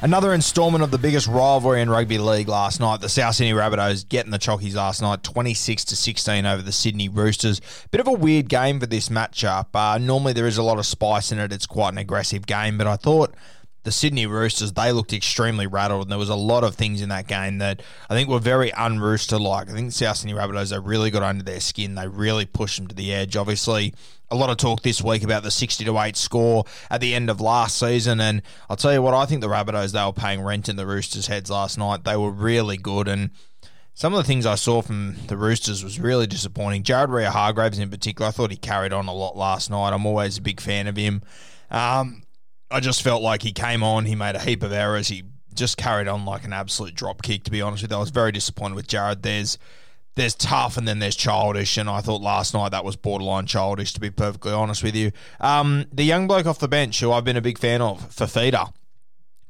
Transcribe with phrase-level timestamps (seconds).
[0.00, 3.00] Another instalment of the biggest rivalry in rugby league last night.
[3.00, 7.08] The South Sydney Rabbitohs getting the Chockies last night, 26 to 16 over the Sydney
[7.08, 7.60] Roosters.
[7.90, 9.66] Bit of a weird game for this matchup.
[9.74, 11.52] Uh, normally there is a lot of spice in it.
[11.52, 13.34] It's quite an aggressive game, but I thought
[13.84, 17.08] the Sydney Roosters, they looked extremely rattled, and there was a lot of things in
[17.08, 19.70] that game that I think were very un-Rooster like.
[19.70, 21.94] I think the South Sydney Rabbitohs, they really got under their skin.
[21.94, 23.36] They really pushed them to the edge.
[23.36, 23.94] Obviously,
[24.30, 27.30] a lot of talk this week about the 60 to 8 score at the end
[27.30, 30.42] of last season, and I'll tell you what, I think the Rabbitohs, they were paying
[30.42, 32.04] rent in the Roosters' heads last night.
[32.04, 33.30] They were really good, and
[33.94, 36.82] some of the things I saw from the Roosters was really disappointing.
[36.82, 39.92] Jared Waerea-Hargreaves in particular, I thought he carried on a lot last night.
[39.92, 41.22] I'm always a big fan of him.
[41.70, 42.22] Um,
[42.70, 45.08] I just felt like he came on, he made a heap of errors.
[45.08, 45.24] He
[45.54, 47.96] just carried on like an absolute drop kick, to be honest with you.
[47.96, 49.22] I was very disappointed with Jared.
[49.22, 49.58] There's
[50.14, 53.92] there's tough and then there's childish, and I thought last night that was borderline childish,
[53.94, 55.12] to be perfectly honest with you.
[55.40, 58.72] Um, the young bloke off the bench, who I've been a big fan of, Fafita.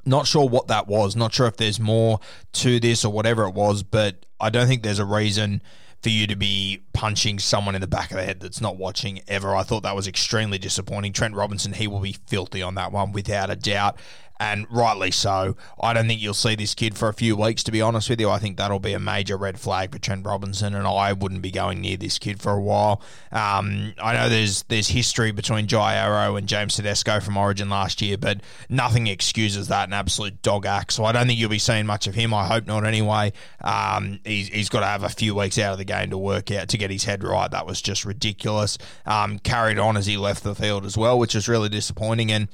[0.05, 1.17] Not sure what that was.
[1.17, 2.21] Not sure if there's more
[2.55, 5.63] to this or whatever it was, but I don't think there's a reason
[6.03, 9.21] for you to be punching someone in the back of the head that's not watching
[9.27, 9.55] ever.
[9.55, 11.13] I thought that was extremely disappointing.
[11.13, 13.99] Trent Robinson, he will be filthy on that one without a doubt
[14.41, 15.57] and rightly so.
[15.81, 18.21] I don't think you'll see this kid for a few weeks, to be honest with
[18.21, 18.31] you.
[18.31, 21.51] I think that'll be a major red flag for Trent Robinson, and I wouldn't be
[21.51, 23.03] going near this kid for a while.
[23.33, 28.01] Um, I know there's there's history between Jai Arrow and James Tedesco from Origin last
[28.01, 30.93] year, but nothing excuses that an absolute dog act.
[30.93, 32.33] So I don't think you'll be seeing much of him.
[32.33, 33.33] I hope not anyway.
[33.63, 36.51] Um, he's, he's got to have a few weeks out of the game to work
[36.51, 37.51] out to get his head right.
[37.51, 38.79] That was just ridiculous.
[39.07, 42.31] Um, carried on as he left the field as well, which is really disappointing.
[42.31, 42.49] And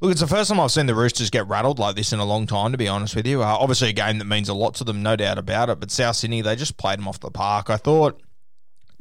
[0.00, 2.24] Look, it's the first time I've seen the Roosters get rattled like this in a
[2.24, 3.42] long time, to be honest with you.
[3.42, 5.80] Uh, obviously, a game that means a lot to them, no doubt about it.
[5.80, 7.68] But South Sydney, they just played them off the park.
[7.68, 8.22] I thought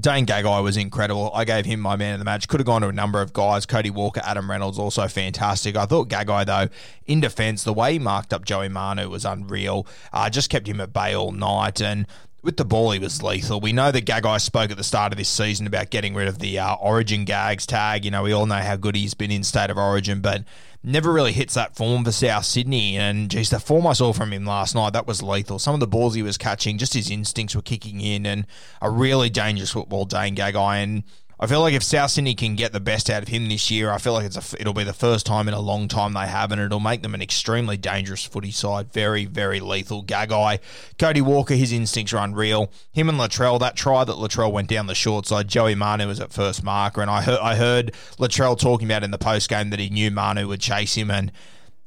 [0.02, 1.30] Dane Gagai was incredible.
[1.36, 2.48] I gave him my man of the match.
[2.48, 3.68] Could have gone to a number of guys.
[3.68, 5.76] Cody Walker, Adam Reynolds, also fantastic.
[5.76, 6.68] I thought Gagai, though,
[7.06, 9.86] in defence, the way he marked up Joey Manu was unreal.
[10.12, 11.80] Uh, just kept him at bay all night.
[11.80, 12.08] And
[12.42, 13.60] with the ball, he was lethal.
[13.60, 16.40] We know that Gagai spoke at the start of this season about getting rid of
[16.40, 18.04] the uh, Origin Gags tag.
[18.04, 20.44] You know, we all know how good he's been in State of Origin, but
[20.84, 22.98] never really hits that form for South Sydney.
[22.98, 25.60] And geez, the form I saw from him last night, that was lethal.
[25.60, 28.48] Some of the balls he was catching, just his instincts were kicking in, and
[28.82, 30.84] a really dangerous football, Dane Gagai.
[30.84, 31.04] And
[31.40, 33.92] I feel like if South Sydney can get the best out of him this year,
[33.92, 36.26] I feel like it's a, it'll be the first time in a long time they
[36.26, 38.92] have, and it'll make them an extremely dangerous footy side.
[38.92, 40.04] Very, very lethal.
[40.04, 40.60] Gagai,
[40.98, 42.72] Cody Walker, his instincts are unreal.
[42.92, 46.20] Him and Latrell, that try that Latrell went down the short side, Joey Manu was
[46.20, 49.70] at first marker, and I heard I heard Latrell talking about in the post game
[49.70, 51.32] that he knew Manu would chase him, and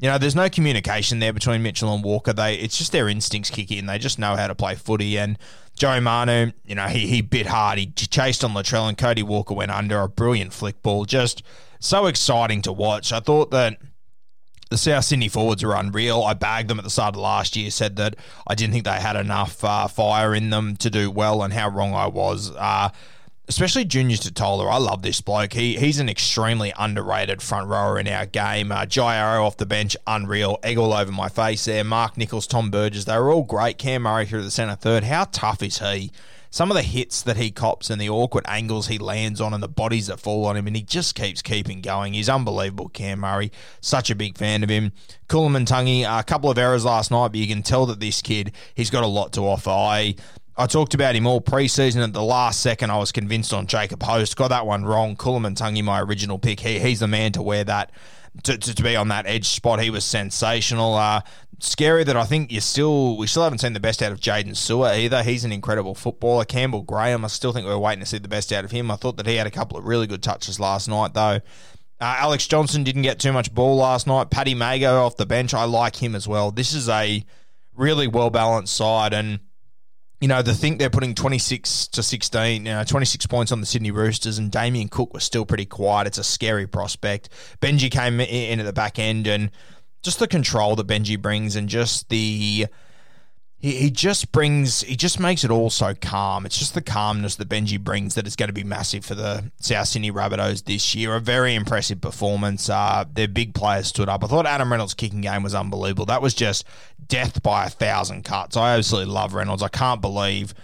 [0.00, 2.32] you know, there's no communication there between Mitchell and Walker.
[2.32, 3.84] They it's just their instincts kick in.
[3.84, 5.18] They just know how to play footy.
[5.18, 5.38] And
[5.76, 7.78] Joey Manu, you know, he he bit hard.
[7.78, 11.04] He chased on Latrell and Cody Walker went under a brilliant flick ball.
[11.04, 11.42] Just
[11.80, 13.12] so exciting to watch.
[13.12, 13.78] I thought that
[14.70, 16.22] the South Sydney forwards are unreal.
[16.22, 18.16] I bagged them at the start of last year, said that
[18.46, 21.68] I didn't think they had enough uh, fire in them to do well, and how
[21.68, 22.52] wrong I was.
[22.56, 22.88] Uh,
[23.50, 24.70] especially Junior Tatola.
[24.70, 25.54] I love this bloke.
[25.54, 28.70] He he's an extremely underrated front rower in our game.
[28.70, 30.60] Uh, Jai Arrow off the bench, unreal.
[30.62, 31.82] Egg all over my face there.
[31.82, 33.76] Mark Nicholls, Tom Burgess, they were all great.
[33.76, 35.02] Cam Murray through the centre third.
[35.02, 36.12] How tough is he?
[36.52, 39.62] Some of the hits that he cops and the awkward angles he lands on and
[39.62, 42.12] the bodies that fall on him, and he just keeps keeping going.
[42.12, 43.52] He's unbelievable, Cam Murray.
[43.80, 44.92] Such a big fan of him.
[45.28, 48.90] Koloamatangi, a couple of errors last night, but you can tell that this kid, he's
[48.90, 49.70] got a lot to offer.
[49.70, 50.16] I
[50.56, 52.02] I talked about him all preseason.
[52.02, 54.36] At the last second, I was convinced on Jacob Host.
[54.36, 55.16] Got that one wrong.
[55.16, 56.60] Koloamatangi, my original pick.
[56.60, 57.92] He, he's the man to wear that,
[58.42, 59.80] to, to, to be on that edge spot.
[59.80, 60.94] He was sensational.
[60.94, 61.22] Uh,
[61.60, 64.56] scary that I think you still we still haven't seen the best out of Jaydn
[64.56, 65.22] Su'A either.
[65.22, 66.44] He's an incredible footballer.
[66.44, 68.90] Campbell Graham, I still think we're waiting to see the best out of him.
[68.90, 71.40] I thought that he had a couple of really good touches last night, though.
[72.00, 74.30] Uh, Alex Johnson didn't get too much ball last night.
[74.30, 76.50] Paddy Mago off the bench, I like him as well.
[76.50, 77.24] This is a
[77.76, 79.40] really well balanced side and
[80.20, 83.66] you know, the think they're putting 26 to 16, you know, 26 points on the
[83.66, 86.06] Sydney Roosters, and Damien Cook was still pretty quiet.
[86.06, 87.30] It's a scary prospect.
[87.60, 89.50] Benji came in at the back end, and
[90.02, 92.66] just the control that Benji brings, and just the
[93.60, 96.46] he, he just brings he just makes it all so calm.
[96.46, 99.50] It's just the calmness that Benji brings that is going to be massive for the
[99.60, 101.14] South Sydney Rabbitohs this year.
[101.14, 102.68] A very impressive performance.
[102.70, 104.24] Uh, their big players stood up.
[104.24, 106.06] I thought Adam Reynolds' kicking game was unbelievable.
[106.06, 106.64] That was just
[107.06, 108.56] death by a thousand cuts.
[108.56, 109.62] I absolutely love Reynolds.
[109.62, 110.54] I can't believe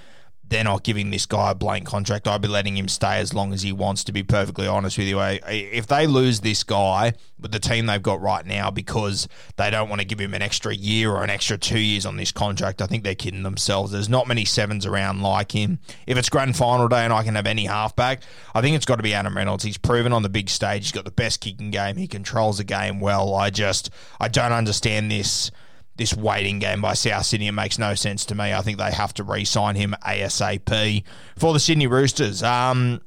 [0.49, 2.29] they're not giving this guy a blank contract.
[2.29, 5.09] I'd be letting him stay as long as he wants, to be perfectly honest with
[5.09, 5.21] you.
[5.21, 5.39] Eh?
[5.47, 9.89] If they lose this guy with the team they've got right now because they don't
[9.89, 12.81] want to give him an extra year or an extra two years on this contract,
[12.81, 13.91] I think they're kidding themselves.
[13.91, 15.81] There's not many sevens around like him.
[16.07, 18.23] If it's grand final day and I can have any halfback,
[18.55, 19.65] I think it's got to be Adam Reynolds.
[19.65, 20.85] He's proven on the big stage.
[20.85, 21.97] He's got the best kicking game.
[21.97, 23.35] He controls the game well.
[23.35, 23.91] I just,
[24.21, 25.51] I don't understand this
[25.97, 27.49] this waiting game by South Sydney.
[27.49, 28.53] It makes no sense to me.
[28.53, 31.05] I think they have to re-sign him ASAP
[31.37, 32.43] for the Sydney Roosters.
[32.43, 33.01] Um,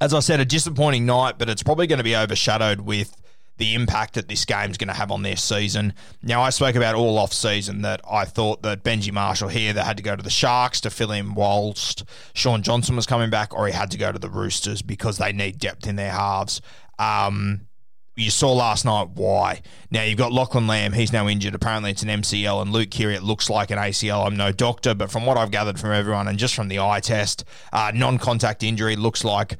[0.00, 3.20] as I said, a disappointing night, but it's probably going to be overshadowed with
[3.58, 5.92] the impact that this game's going to have on their season.
[6.22, 9.84] Now, I spoke about all off season that I thought that Benji Marshall here that
[9.84, 13.54] had to go to the Sharks to fill in whilst Shaun Johnson was coming back,
[13.54, 16.62] or he had to go to the Roosters because they need depth in their halves.
[16.98, 17.66] Um,
[18.20, 19.62] you saw last night why.
[19.90, 21.54] Now you've got Lachlan Lamb, he's now injured.
[21.54, 24.26] Apparently it's an MCL, and Luke Keary, it looks like an ACL.
[24.26, 27.00] I'm no doctor, but from what I've gathered from everyone and just from the eye
[27.00, 29.56] test, uh, non-contact injury looks like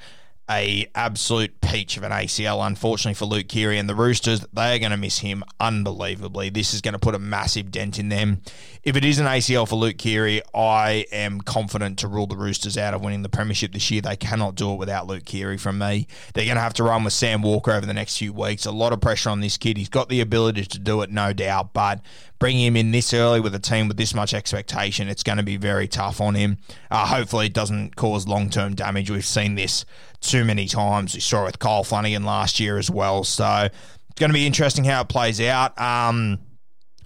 [0.50, 4.44] a absolute peach of an ACL, unfortunately for Luke Keary and the Roosters.
[4.52, 6.50] They are going to miss him unbelievably.
[6.50, 8.42] This is going to put a massive dent in them.
[8.82, 12.76] If it is an ACL for Luke Keary, I am confident to rule the Roosters
[12.76, 14.00] out of winning the premiership this year.
[14.00, 16.08] They cannot do it without Luke Keary from me.
[16.34, 18.66] They're going to have to run with Sam Walker over the next few weeks.
[18.66, 19.76] A lot of pressure on this kid.
[19.76, 22.00] He's got the ability to do it, no doubt, but
[22.40, 25.44] bringing him in this early with a team with this much expectation, it's going to
[25.44, 26.58] be very tough on him.
[26.90, 29.10] Uh, hopefully, it doesn't cause long term damage.
[29.10, 29.84] We've seen this
[30.20, 31.14] too many times.
[31.14, 33.24] We saw it with Kyle Flanagan last year as well.
[33.24, 35.78] So it's going to be interesting how it plays out.
[35.80, 36.38] Um,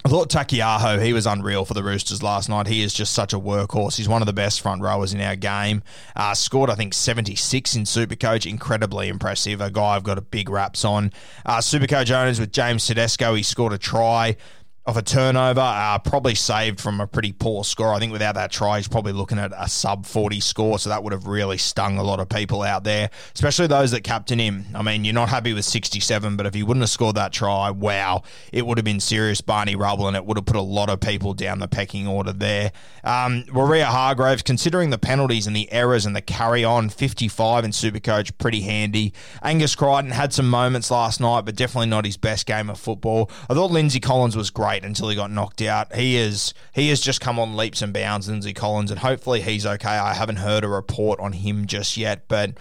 [0.06, 2.66] I thought Taukei'aho, he was unreal for the Roosters last night.
[2.66, 3.96] He is just such a workhorse.
[3.96, 5.82] He's one of the best front rowers in our game.
[6.14, 8.44] Uh, scored, I think, 76 in Supercoach.
[8.44, 9.62] Incredibly impressive.
[9.62, 11.11] A guy I've got a big raps on.
[11.46, 14.37] Uh, Supercoach owners with James Tedesco, he scored a try
[14.86, 17.94] of a turnover, uh, probably saved from a pretty poor score.
[17.94, 21.02] I think without that try, he's probably looking at a sub 40 score, so that
[21.02, 24.66] would have really stung a lot of people out there, especially those that captain him.
[24.75, 27.70] I mean, you're not happy with 67, but if he wouldn't have scored that try,
[27.70, 30.90] wow, it would have been serious Barney rubble, and it would have put a lot
[30.90, 32.70] of people down the pecking order there.
[33.04, 38.37] Um, Waerea-Hargreaves, considering the penalties and the errors and the carry on, 55 in Supercoach,
[38.37, 39.14] pretty handy.
[39.42, 43.30] Angus Crichton had some moments last night, but definitely not his best game of football.
[43.49, 45.95] I thought Lindsay Collins was great great until he got knocked out.
[45.95, 49.66] He is he has just come on leaps and bounds, Lindsay Collins, and hopefully he's
[49.66, 49.88] okay.
[49.88, 52.54] I haven't heard a report on him just yet, but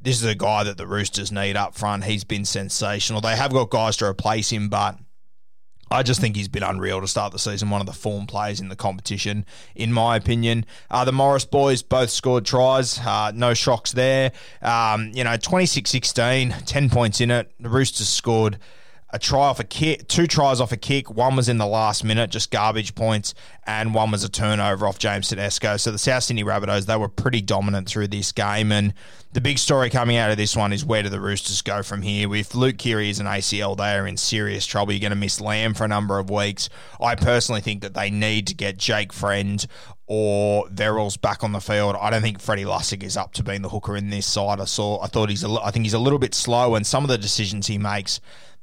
[0.00, 2.04] this is a guy that the Roosters need up front.
[2.04, 3.20] He's been sensational.
[3.20, 4.98] They have got guys to replace him, but
[5.92, 7.70] I just think he's been unreal to start the season.
[7.70, 10.64] One of the form players in the competition, in my opinion.
[10.90, 12.98] Uh, the Morris boys both scored tries.
[12.98, 14.32] Uh, no shocks there.
[14.62, 17.52] Um, you know, 26 16, 10 points in it.
[17.60, 18.58] The Roosters scored
[19.12, 21.10] a try off a kick, two tries off a kick.
[21.10, 23.34] One was in the last minute, just garbage points,
[23.66, 25.76] and one was a turnover off James Tedesco.
[25.76, 28.70] So the South Sydney Rabbitohs, they were pretty dominant through this game.
[28.70, 28.94] And
[29.32, 32.02] the big story coming out of this one is where do the Roosters go from
[32.02, 32.32] here?
[32.34, 34.92] If Luke Keary is an ACL, they are in serious trouble.
[34.92, 36.68] You're going to miss Lamb for a number of weeks.
[37.00, 39.66] I personally think that they need to get Jake Friend
[40.06, 41.96] or Verrills back on the field.
[42.00, 44.60] I don't think Freddie Lussick is up to being the hooker in this side.
[44.60, 47.04] I saw, I thought he's, a, I think he's a little bit slow, and some
[47.04, 48.20] of the decisions he makes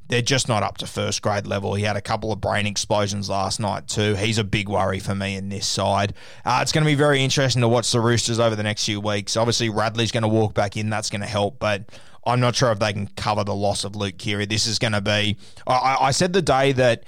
[0.10, 1.74] they're just not up to first grade level.
[1.74, 4.16] He had a couple of brain explosions last night too.
[4.16, 6.14] He's a big worry for me in this side.
[6.46, 9.02] Uh, it's going to be very interesting to watch the Roosters over the next few
[9.02, 9.36] weeks.
[9.36, 10.90] Obviously, Radley's going to walk back in.
[10.90, 11.86] That's going to help, but
[12.26, 14.46] I'm not sure if they can cover the loss of Luke Keary.
[14.46, 15.38] This is going to be.
[15.66, 17.04] I, I said the day that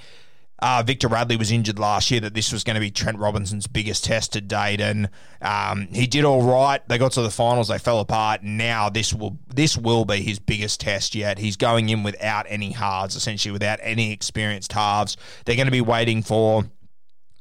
[0.62, 3.66] uh, Victor Radley was injured last year, that this was going to be Trent Robinson's
[3.66, 5.08] biggest test to date, and
[5.40, 6.86] um, he did all right.
[6.88, 8.42] They got to the finals, they fell apart.
[8.42, 11.38] Now this will this will be his biggest test yet.
[11.38, 15.16] He's going in without any halves, essentially without any experienced halves.
[15.44, 16.64] They're going to be waiting for.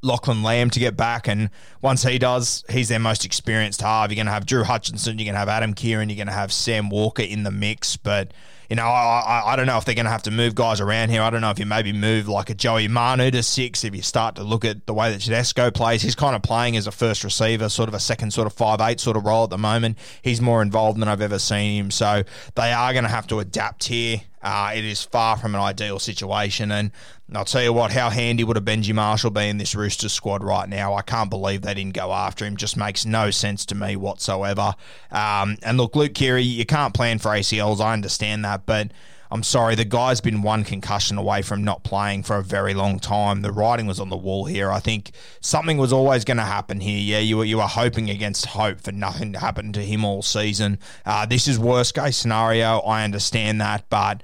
[0.02, 1.50] Lachlan Lamb to get back, and
[1.82, 4.10] once he does, he's their most experienced half.
[4.10, 6.32] You're going to have Drew Hutchinson, you're going to have Adam Keighran, you're going to
[6.32, 8.34] have Sam Walker in the mix, but
[8.70, 10.80] you know, I, I, I don't know if they're going to have to move guys
[10.80, 11.24] around here.
[11.24, 13.84] I don't know if you maybe move like a Joey Manu to six.
[13.84, 16.78] If you start to look at the way that Tedesco plays, he's kind of playing
[16.78, 19.44] as a first receiver, sort of a second sort of five eight sort of role
[19.44, 19.98] at the moment.
[20.22, 21.92] He's more involved than I've ever seen him.
[21.92, 22.24] So
[22.56, 24.22] they are going to have to adapt here.
[24.42, 26.92] Uh, it is far from an ideal situation, and
[27.34, 30.44] I'll tell you what, how handy would a Benji Marshall be in this Roosters squad
[30.44, 30.94] right now?
[30.94, 32.58] I can't believe they didn't go after him.
[32.58, 34.76] Just makes no sense to me whatsoever.
[35.12, 37.82] Um, and look, Luke Keary, you can't plan for ACLs.
[37.82, 38.92] I understand that, but
[39.32, 43.00] I'm sorry, the guy's been one concussion away from not playing for a very long
[43.00, 43.42] time.
[43.42, 44.72] The writing was on the wall here.
[44.72, 47.00] I think something was always going to happen here.
[47.00, 50.24] Yeah, you were you were hoping against hope for nothing to happen to him all
[50.24, 50.80] season.
[51.06, 52.80] Uh, this is worst case scenario.
[52.80, 54.24] I understand that, but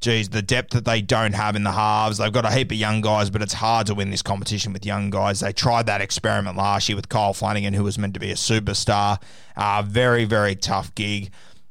[0.00, 2.18] geez, the depth that they don't have in the halves.
[2.18, 4.84] They've got a heap of young guys, but it's hard to win this competition with
[4.84, 5.40] young guys.
[5.40, 8.34] They tried that experiment last year with Kyle Flanagan, who was meant to be a
[8.34, 9.22] superstar.
[9.56, 11.30] Uh, very, very tough gig.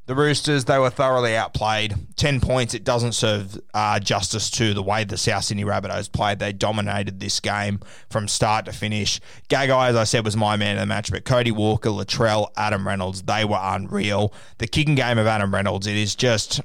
[0.10, 1.94] The Roosters, they were thoroughly outplayed.
[2.16, 6.40] 10 points, it doesn't serve uh, justice to the way the South Sydney Rabbitohs played.
[6.40, 9.22] They dominated this game from start to finish.
[9.50, 12.88] Gagai, as I said, was my man of the match, but Cody Walker, Latrell, Adam
[12.88, 14.34] Reynolds, they were unreal.
[14.58, 16.60] The kicking game of Adam Reynolds, it is just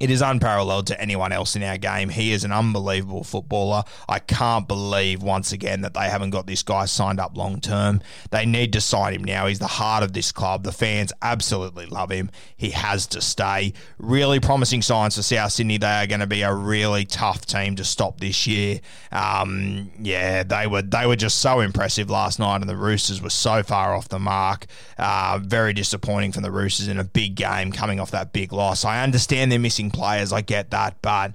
[0.00, 2.08] it is unparalleled to anyone else in our game.
[2.08, 3.82] He is an unbelievable footballer.
[4.08, 8.00] I can't believe once again that they haven't got this guy signed up long term.
[8.30, 9.46] They need to sign him now.
[9.46, 10.62] He's the heart of this club.
[10.62, 12.30] The fans absolutely love him.
[12.56, 13.72] He has to stay.
[13.98, 15.78] Really promising signs for South Sydney.
[15.78, 18.80] They are going to be a really tough team to stop this year.
[19.10, 23.30] Um, yeah, they were they were just so impressive last night, and the Roosters were
[23.30, 24.66] so far off the mark.
[24.96, 28.84] Uh, very disappointing from the Roosters in a big game coming off that big loss.
[28.84, 30.32] I understand they're missing players.
[30.32, 31.32] I get that, but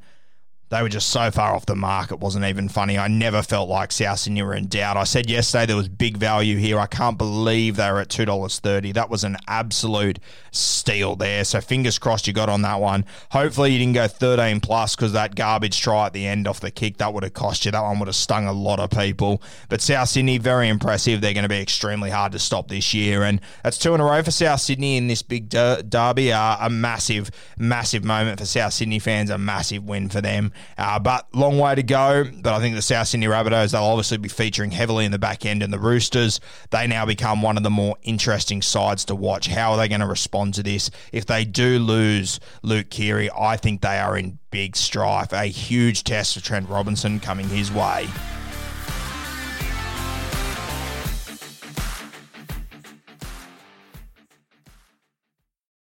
[0.74, 2.98] they were just so far off the mark, it wasn't even funny.
[2.98, 4.98] I never felt like South Sydney were in doubt.
[4.98, 6.80] I said yesterday there was big value here.
[6.80, 8.92] I can't believe they were at $2.30.
[8.94, 10.18] That was an absolute
[10.50, 11.44] steal there.
[11.44, 13.06] So fingers crossed you got on that one.
[13.30, 16.72] Hopefully you didn't go 13 plus because that garbage try at the end off the
[16.72, 17.72] kick, that would have cost you.
[17.72, 19.44] That one would have stung a lot of people.
[19.70, 21.22] But South Sydney, very impressive.
[21.22, 23.22] They're going to be extremely hard to stop this year.
[23.22, 26.34] And that's two in a row for South Sydney in this big der- derby.
[26.34, 30.52] Uh, a massive, massive moment for South Sydney fans, a massive win for them.
[30.78, 32.26] Uh, but long way to go.
[32.42, 35.46] But I think the South Sydney Rabbitohs, they'll obviously be featuring heavily in the back
[35.46, 35.64] end.
[35.64, 36.40] And the Roosters,
[36.72, 39.48] they now become one of the more interesting sides to watch.
[39.48, 40.90] How are they going to respond to this?
[41.12, 45.34] If they do lose Luke Keary, I think they are in big strife.
[45.34, 48.08] A huge test for Trent Robinson coming his way.